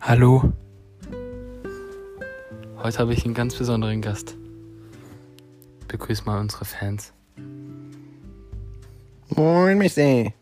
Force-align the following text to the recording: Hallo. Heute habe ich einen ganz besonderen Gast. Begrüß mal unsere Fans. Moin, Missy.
Hallo. 0.00 0.52
Heute 2.82 2.98
habe 2.98 3.12
ich 3.12 3.24
einen 3.24 3.34
ganz 3.34 3.56
besonderen 3.56 4.00
Gast. 4.00 4.36
Begrüß 5.88 6.24
mal 6.24 6.40
unsere 6.40 6.64
Fans. 6.64 7.12
Moin, 9.28 9.76
Missy. 9.76 10.32